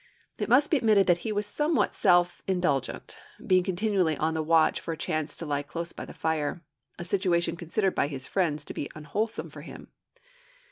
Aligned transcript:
It 0.39 0.49
must 0.49 0.71
be 0.71 0.77
admitted 0.77 1.05
that 1.05 1.19
he 1.19 1.31
was 1.31 1.45
somewhat 1.45 1.93
self 1.93 2.41
indulgent, 2.47 3.19
being 3.45 3.61
continually 3.63 4.17
on 4.17 4.33
the 4.33 4.41
watch 4.41 4.81
for 4.81 4.91
a 4.93 4.97
chance 4.97 5.35
to 5.35 5.45
lie 5.45 5.61
close 5.61 5.93
by 5.93 6.05
the 6.05 6.13
fire 6.15 6.63
a 6.97 7.03
situation 7.05 7.55
considered 7.55 7.93
by 7.93 8.07
his 8.07 8.27
friends 8.27 8.65
to 8.65 8.73
be 8.73 8.89
unwholesome 8.95 9.51
for 9.51 9.61
him. 9.61 9.89